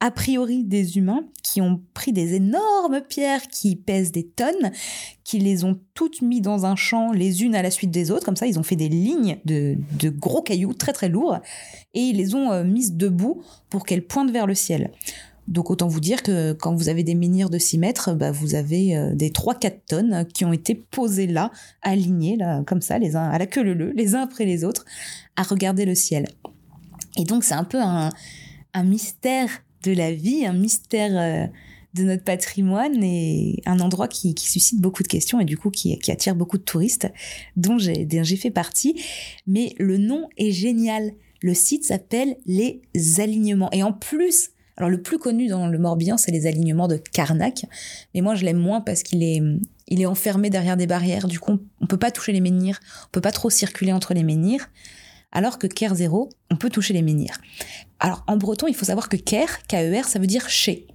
[0.00, 4.70] a priori des humains qui ont pris des énormes pierres qui pèsent des tonnes,
[5.24, 8.26] qui les ont toutes mis dans un champ les unes à la suite des autres,
[8.26, 11.38] comme ça ils ont fait des lignes de, de gros cailloux très très lourds
[11.94, 14.90] et ils les ont euh, mises debout pour qu'elles pointent vers le ciel.
[15.46, 18.54] Donc autant vous dire que quand vous avez des menhirs de 6 mètres, bah, vous
[18.54, 21.50] avez euh, des 3-4 tonnes qui ont été posées là,
[21.82, 24.84] alignées là, comme ça, les uns à la queue leu les uns après les autres,
[25.36, 26.26] à regarder le ciel.
[27.18, 28.10] Et donc c'est un peu un,
[28.84, 29.48] mystère
[29.82, 31.46] de la vie, un mystère euh,
[31.92, 35.96] de notre patrimoine et un endroit qui, suscite beaucoup de questions et du coup qui,
[35.98, 37.12] qui attire beaucoup de touristes,
[37.56, 39.00] dont j'ai fait partie.
[39.46, 41.12] Mais le nom est génial.
[41.40, 42.80] Le site s'appelle Les
[43.20, 43.70] Alignements.
[43.70, 47.66] Et en plus alors le plus connu dans le Morbihan, c'est les alignements de Carnac,
[48.14, 49.40] mais moi je l'aime moins parce qu'il est,
[49.88, 51.28] il est enfermé derrière des barrières.
[51.28, 54.24] Du coup, on peut pas toucher les menhirs, on peut pas trop circuler entre les
[54.24, 54.68] menhirs.
[55.30, 57.40] Alors que Ker 0, on peut toucher les menhirs.
[57.98, 60.86] Alors en breton, il faut savoir que Ker, K-E-R, ça veut dire chez.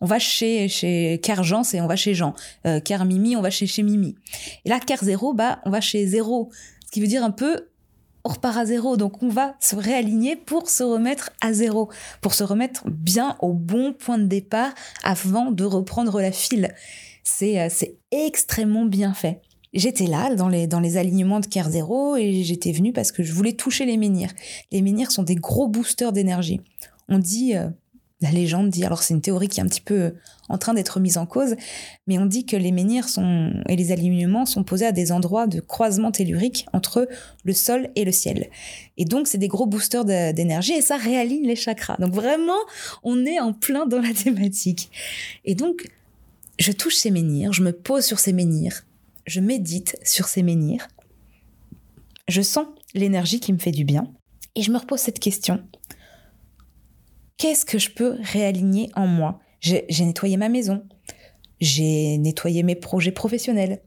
[0.00, 2.34] On va chez chez Jean, c'est on va chez Jean.
[2.66, 4.16] Euh, Ker Mimi, on va chez chez Mimi.
[4.64, 6.50] Et là, Ker 0, bah on va chez zéro.
[6.86, 7.68] Ce qui veut dire un peu
[8.24, 8.96] on repart à zéro.
[8.96, 13.52] Donc on va se réaligner pour se remettre à zéro, pour se remettre bien au
[13.52, 16.74] bon point de départ avant de reprendre la file.
[17.24, 19.40] C'est euh, c'est extrêmement bien fait.
[19.72, 23.22] J'étais là dans les dans les alignements de Care Zero et j'étais venue parce que
[23.22, 24.32] je voulais toucher les menhirs.
[24.70, 26.60] Les menhirs sont des gros boosters d'énergie.
[27.08, 27.68] On dit euh,
[28.22, 30.14] la légende dit, alors c'est une théorie qui est un petit peu
[30.48, 31.56] en train d'être mise en cause,
[32.06, 33.06] mais on dit que les menhirs
[33.68, 37.08] et les alignements sont posés à des endroits de croisement tellurique entre
[37.44, 38.48] le sol et le ciel.
[38.96, 41.96] Et donc c'est des gros boosters d'énergie et ça réaligne les chakras.
[41.98, 42.52] Donc vraiment,
[43.02, 44.90] on est en plein dans la thématique.
[45.44, 45.88] Et donc,
[46.58, 48.84] je touche ces menhirs, je me pose sur ces menhirs,
[49.26, 50.86] je médite sur ces menhirs,
[52.28, 54.12] je sens l'énergie qui me fait du bien,
[54.54, 55.62] et je me repose cette question
[57.36, 59.40] qu'est-ce que je peux réaligner en moi?
[59.60, 60.82] J'ai nettoyé ma maison,
[61.60, 63.80] j'ai nettoyé mes projets professionnels,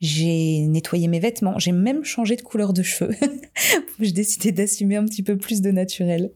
[0.00, 3.14] j'ai nettoyé mes vêtements, j'ai même changé de couleur de cheveux.
[4.00, 6.32] j'ai décidé d'assumer un petit peu plus de naturel.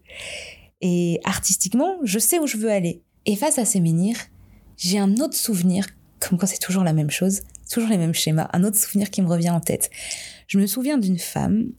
[0.80, 3.02] Et artistiquement, je sais où je veux aller.
[3.26, 4.18] Et face à ces menhirs,
[4.76, 5.86] j'ai un autre souvenir,
[6.18, 9.20] comme quand c'est toujours la même chose, toujours les mêmes schémas, un autre souvenir qui
[9.20, 9.90] me revient en tête.
[10.46, 11.70] Je me souviens d'une femme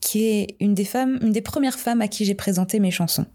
[0.00, 3.26] qui est une des femmes, une des premières femmes à qui j'ai présenté mes chansons.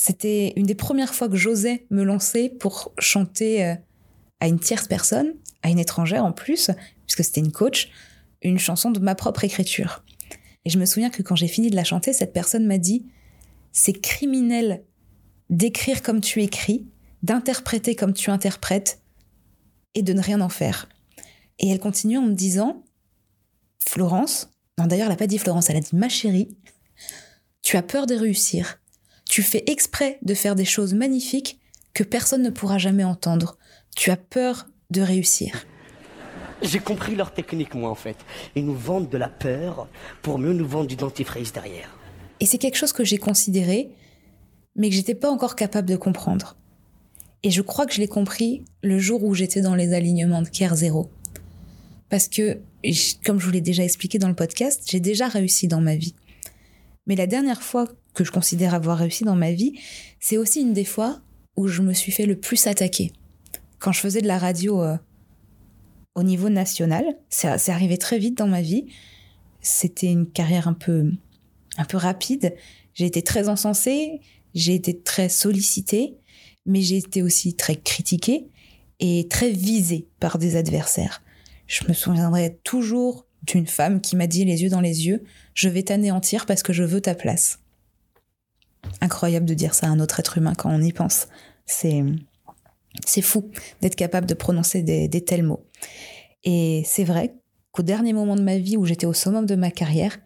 [0.00, 3.74] C'était une des premières fois que j'osais me lancer pour chanter euh,
[4.40, 6.70] à une tierce personne, à une étrangère en plus,
[7.06, 7.90] puisque c'était une coach,
[8.40, 10.02] une chanson de ma propre écriture.
[10.64, 13.08] Et je me souviens que quand j'ai fini de la chanter, cette personne m'a dit
[13.72, 14.84] C'est criminel
[15.50, 16.88] d'écrire comme tu écris,
[17.22, 19.02] d'interpréter comme tu interprètes,
[19.94, 20.88] et de ne rien en faire.
[21.58, 22.86] Et elle continue en me disant
[23.86, 26.56] Florence, non d'ailleurs elle n'a pas dit Florence, elle a dit ma chérie,
[27.60, 28.80] tu as peur de réussir.
[29.30, 31.60] Tu fais exprès de faire des choses magnifiques
[31.94, 33.58] que personne ne pourra jamais entendre.
[33.94, 35.66] Tu as peur de réussir.
[36.62, 38.16] J'ai compris leur technique, moi, en fait.
[38.56, 39.86] Ils nous vendent de la peur
[40.20, 41.96] pour mieux nous vendre du dentifrice derrière.
[42.40, 43.90] Et c'est quelque chose que j'ai considéré,
[44.74, 46.56] mais que j'étais pas encore capable de comprendre.
[47.44, 50.48] Et je crois que je l'ai compris le jour où j'étais dans les alignements de
[50.48, 51.08] Care Zéro.
[52.08, 52.58] Parce que,
[53.24, 56.16] comme je vous l'ai déjà expliqué dans le podcast, j'ai déjà réussi dans ma vie.
[57.06, 59.78] Mais la dernière fois que je considère avoir réussi dans ma vie,
[60.20, 61.20] c'est aussi une des fois
[61.56, 63.12] où je me suis fait le plus attaquer
[63.80, 64.96] quand je faisais de la radio euh,
[66.14, 68.86] au niveau national, c'est arrivé très vite dans ma vie.
[69.60, 71.10] C'était une carrière un peu,
[71.76, 72.54] un peu rapide.
[72.94, 74.20] J'ai été très encensée,
[74.54, 76.18] j'ai été très sollicitée,
[76.66, 78.48] mais j'ai été aussi très critiquée
[79.00, 81.22] et très visée par des adversaires.
[81.66, 85.24] Je me souviendrai toujours d'une femme qui m'a dit les yeux dans les yeux,
[85.54, 87.58] je vais t'anéantir parce que je veux ta place.
[89.00, 91.28] Incroyable de dire ça à un autre être humain quand on y pense.
[91.66, 92.02] C'est,
[93.06, 93.50] c'est fou
[93.80, 95.64] d'être capable de prononcer des, tels mots.
[96.44, 97.34] Et c'est vrai
[97.72, 100.18] qu'au dernier moment de ma vie où j'étais au summum de ma carrière,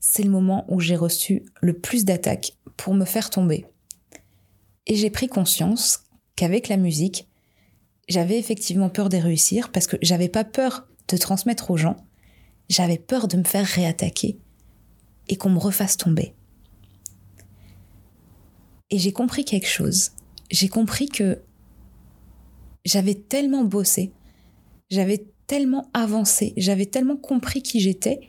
[0.00, 3.66] c'est le moment où j'ai reçu le plus d'attaques pour me faire tomber.
[4.86, 6.04] Et j'ai pris conscience
[6.36, 7.28] qu'avec la musique,
[8.08, 11.96] j'avais effectivement peur de réussir parce que j'avais pas peur de transmettre aux gens,
[12.70, 14.38] j'avais peur de me faire réattaquer
[15.28, 16.34] et qu'on me refasse tomber.
[18.90, 20.12] Et j'ai compris quelque chose.
[20.50, 21.42] J'ai compris que
[22.84, 24.12] j'avais tellement bossé,
[24.88, 28.20] j'avais tellement avancé, j'avais tellement compris qui j'étais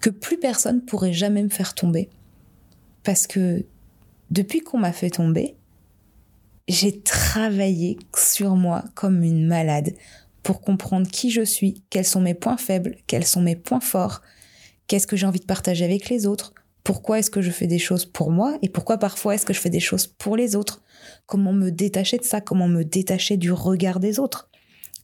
[0.00, 2.10] que plus personne pourrait jamais me faire tomber.
[3.04, 3.64] Parce que
[4.30, 5.56] depuis qu'on m'a fait tomber,
[6.68, 9.94] j'ai travaillé sur moi comme une malade
[10.44, 14.22] pour comprendre qui je suis, quels sont mes points faibles, quels sont mes points forts,
[14.86, 16.54] qu'est-ce que j'ai envie de partager avec les autres,
[16.84, 19.60] pourquoi est-ce que je fais des choses pour moi et pourquoi parfois est-ce que je
[19.60, 20.82] fais des choses pour les autres.
[21.26, 24.50] Comment me détacher de ça Comment me détacher du regard des autres.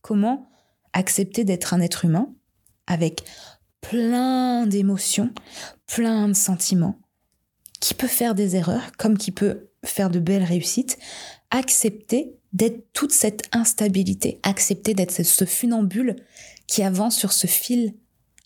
[0.02, 0.50] Comment
[0.92, 2.34] accepter d'être un être humain
[2.86, 3.24] avec
[3.80, 5.30] plein d'émotions,
[5.86, 7.00] plein de sentiments,
[7.80, 10.98] qui peut faire des erreurs comme qui peut faire de belles réussites,
[11.50, 16.16] accepter d'être toute cette instabilité, accepter d'être ce funambule
[16.66, 17.94] qui avance sur ce fil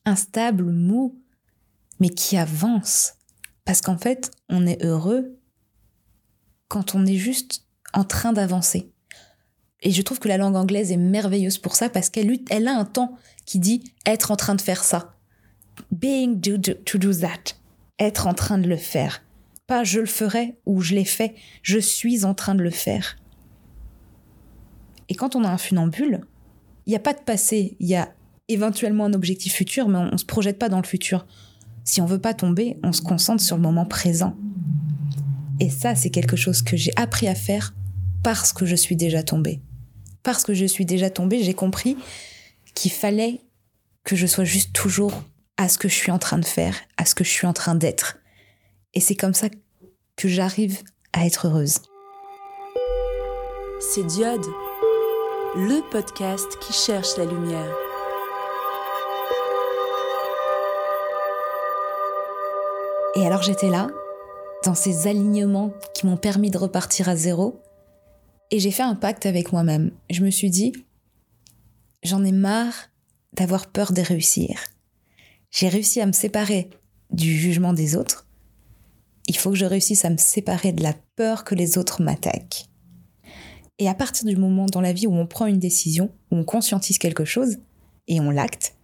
[0.04, 1.20] instable, mou,
[2.00, 3.14] mais qui avance.
[3.64, 5.38] Parce qu'en fait, on est heureux
[6.68, 8.90] quand on est juste en train d'avancer.
[9.82, 12.76] Et je trouve que la langue anglaise est merveilleuse pour ça parce qu'elle elle a
[12.76, 15.14] un temps qui dit être en train de faire ça.
[15.90, 17.54] Being to do, to do that.
[17.98, 19.22] Être en train de le faire.
[19.66, 21.34] Pas je le ferai ou je l'ai fait.
[21.62, 23.16] Je suis en train de le faire.
[25.08, 26.20] Et quand on a un funambule,
[26.86, 27.76] il n'y a pas de passé.
[27.80, 28.12] Il y a
[28.48, 31.26] éventuellement un objectif futur, mais on ne se projette pas dans le futur.
[31.84, 34.36] Si on veut pas tomber, on se concentre sur le moment présent.
[35.60, 37.74] Et ça, c'est quelque chose que j'ai appris à faire
[38.22, 39.60] parce que je suis déjà tombée.
[40.22, 41.96] Parce que je suis déjà tombée, j'ai compris
[42.74, 43.40] qu'il fallait
[44.04, 45.22] que je sois juste toujours
[45.56, 47.52] à ce que je suis en train de faire, à ce que je suis en
[47.52, 48.18] train d'être.
[48.94, 49.48] Et c'est comme ça
[50.16, 50.78] que j'arrive
[51.12, 51.78] à être heureuse.
[53.92, 54.46] C'est Diode,
[55.56, 57.72] le podcast qui cherche la lumière.
[63.14, 63.88] Et alors j'étais là,
[64.64, 67.62] dans ces alignements qui m'ont permis de repartir à zéro,
[68.50, 69.92] et j'ai fait un pacte avec moi-même.
[70.10, 70.72] Je me suis dit,
[72.02, 72.90] j'en ai marre
[73.34, 74.58] d'avoir peur de réussir.
[75.52, 76.68] J'ai réussi à me séparer
[77.10, 78.26] du jugement des autres.
[79.28, 82.66] Il faut que je réussisse à me séparer de la peur que les autres m'attaquent.
[83.78, 86.44] Et à partir du moment dans la vie où on prend une décision, où on
[86.44, 87.56] conscientise quelque chose,
[88.06, 88.74] et on l'acte,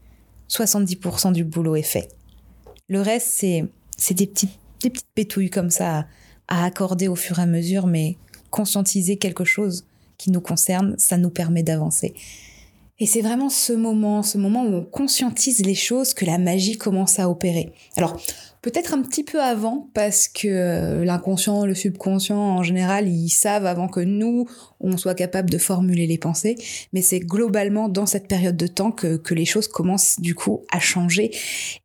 [0.48, 2.08] 70% du boulot est fait.
[2.88, 3.28] Le reste,
[3.96, 6.06] c'est des petites, des petites pétouilles comme ça
[6.48, 8.16] à, accorder au fur et à mesure, mais
[8.50, 9.86] conscientiser quelque chose
[10.18, 12.14] qui nous concerne, ça nous permet d'avancer.
[13.02, 16.76] Et c'est vraiment ce moment, ce moment où on conscientise les choses que la magie
[16.76, 17.72] commence à opérer.
[17.96, 18.20] Alors,
[18.60, 23.64] peut-être un petit peu avant, parce que euh, l'inconscient, le subconscient, en général, ils savent
[23.64, 24.46] avant que nous,
[24.80, 26.56] on soit capable de formuler les pensées,
[26.92, 30.66] mais c'est globalement dans cette période de temps que, que les choses commencent du coup
[30.70, 31.30] à changer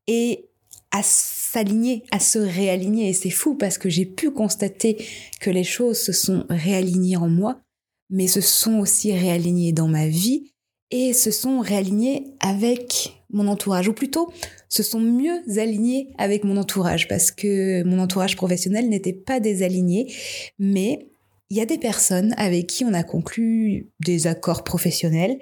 [0.07, 0.49] et
[0.91, 3.09] à s'aligner, à se réaligner.
[3.09, 4.97] Et c'est fou parce que j'ai pu constater
[5.39, 7.61] que les choses se sont réalignées en moi,
[8.09, 10.51] mais se sont aussi réalignées dans ma vie
[10.91, 14.31] et se sont réalignés avec mon entourage, ou plutôt
[14.69, 20.13] se sont mieux alignés avec mon entourage, parce que mon entourage professionnel n'était pas désaligné,
[20.59, 21.09] mais
[21.49, 25.37] il y a des personnes avec qui on a conclu des accords professionnels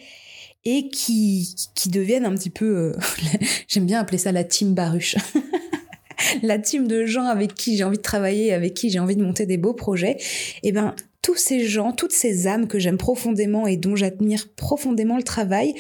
[0.66, 2.94] et qui, qui deviennent un petit peu, euh,
[3.68, 5.16] j'aime bien appeler ça la team baruche.
[6.42, 9.24] la team de gens avec qui j'ai envie de travailler, avec qui j'ai envie de
[9.24, 10.18] monter des beaux projets,
[10.64, 14.54] et eh ben tous ces gens, toutes ces âmes que j'aime profondément et dont j'admire
[14.56, 15.74] profondément le travail,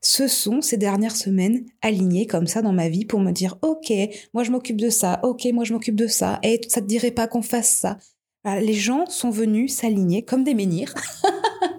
[0.00, 3.92] se sont ces dernières semaines alignées comme ça dans ma vie pour me dire ok,
[4.34, 7.10] moi je m'occupe de ça, ok, moi je m'occupe de ça, et ça te dirait
[7.10, 7.98] pas qu'on fasse ça.
[8.44, 10.94] les gens sont venus s'aligner comme des menhirs.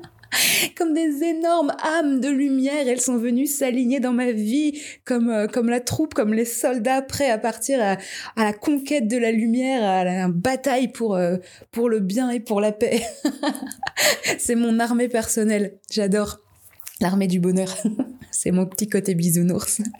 [0.76, 2.88] comme des énormes âmes de lumière.
[2.88, 7.02] Elles sont venues s'aligner dans ma vie comme euh, comme la troupe, comme les soldats
[7.02, 7.98] prêts à partir à,
[8.36, 11.38] la conquête de la lumière, à la bataille pour euh,
[11.72, 13.02] pour le bien et pour la paix.
[14.38, 15.80] C'est mon armée personnelle.
[15.92, 16.40] J'adore
[17.00, 17.76] l'armée du bonheur.
[18.32, 19.82] C'est mon petit côté bisounours.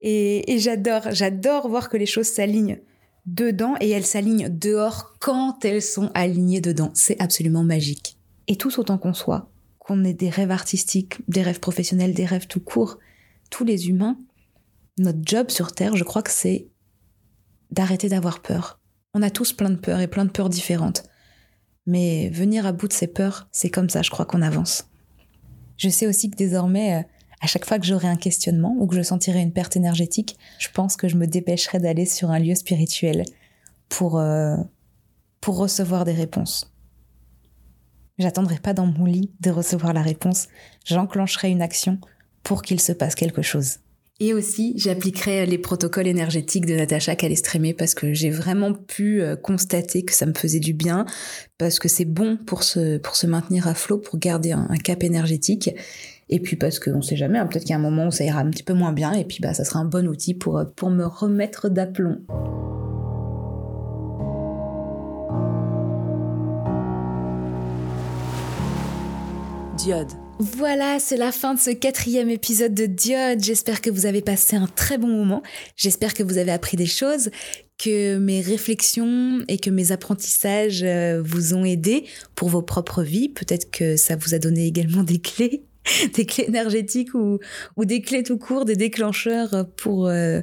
[0.00, 2.78] Et, et j'adore, j'adore voir que les choses s'alignent
[3.26, 6.90] dedans et elles s'alignent dehors quand elles sont alignées dedans.
[6.94, 8.16] C'est absolument magique.
[8.46, 9.50] Et tous autant qu'on soit,
[9.88, 12.98] qu'on ait des rêves artistiques, des rêves professionnels, des rêves tout court,
[13.48, 14.18] tous les humains,
[14.98, 16.68] notre job sur Terre, je crois que c'est
[17.70, 18.80] d'arrêter d'avoir peur.
[19.14, 21.04] On a tous plein de peurs et plein de peurs différentes.
[21.86, 24.90] Mais venir à bout de ces peurs, c'est comme ça, je crois qu'on avance.
[25.78, 27.02] Je sais aussi que désormais, euh,
[27.40, 30.68] à chaque fois que j'aurai un questionnement ou que je sentirai une perte énergétique, je
[30.68, 33.24] pense que je me dépêcherai d'aller sur un lieu spirituel
[33.88, 34.56] pour, euh,
[35.40, 36.70] pour recevoir des réponses.
[38.18, 40.48] J'attendrai pas dans mon lit de recevoir la réponse.
[40.84, 41.98] J'enclencherai une action
[42.42, 43.78] pour qu'il se passe quelque chose.
[44.20, 49.36] Et aussi, j'appliquerai les protocoles énergétiques de Natacha Calestrémé parce que j'ai vraiment pu euh,
[49.36, 51.06] constater que ça me faisait du bien,
[51.56, 55.04] parce que c'est bon pour se, pour se maintenir à flot, pour garder un, cap
[55.04, 55.70] énergétique.
[56.28, 58.24] Et puis parce qu'on sait jamais, hein, peut-être qu'il y a un moment où ça
[58.24, 60.62] ira un petit peu moins bien, et puis bah ça sera un bon outil pour,
[60.74, 62.18] pour me remettre d'aplomb.
[70.40, 73.42] Voilà, c'est la fin de ce quatrième épisode de Diode.
[73.42, 75.42] J'espère que vous avez passé un très bon moment.
[75.76, 77.30] J'espère que vous avez appris des choses,
[77.78, 83.28] que mes réflexions et que mes apprentissages euh, vous ont aidé pour vos propres vies.
[83.28, 85.62] Peut-être que ça vous a donné également des clés,
[86.14, 87.38] des clés énergétiques ou,
[87.76, 90.40] ou des clés tout court, des déclencheurs pour, euh,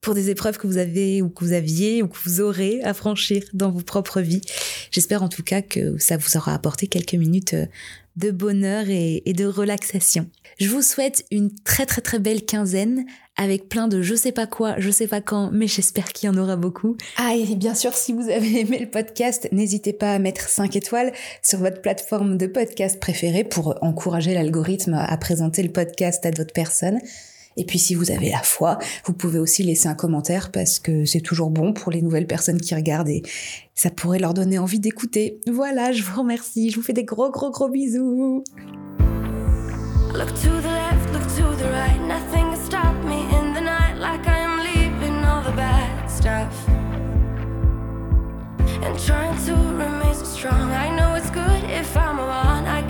[0.00, 2.94] pour des épreuves que vous avez ou que vous aviez ou que vous aurez à
[2.94, 4.42] franchir dans vos propres vies.
[4.90, 7.66] J'espère en tout cas que ça vous aura apporté quelques minutes euh,
[8.18, 10.26] de bonheur et, de relaxation.
[10.58, 13.04] Je vous souhaite une très très très belle quinzaine
[13.36, 16.30] avec plein de je sais pas quoi, je sais pas quand, mais j'espère qu'il y
[16.30, 16.96] en aura beaucoup.
[17.16, 20.74] Ah et bien sûr, si vous avez aimé le podcast, n'hésitez pas à mettre 5
[20.74, 26.32] étoiles sur votre plateforme de podcast préférée pour encourager l'algorithme à présenter le podcast à
[26.32, 26.98] d'autres personnes.
[27.58, 31.04] Et puis si vous avez la foi, vous pouvez aussi laisser un commentaire parce que
[31.04, 33.22] c'est toujours bon pour les nouvelles personnes qui regardent et
[33.74, 35.40] ça pourrait leur donner envie d'écouter.
[35.50, 38.44] Voilà, je vous remercie, je vous fais des gros gros gros bisous.
[48.80, 52.82] And trying to remain strong, I know it's good if I'm I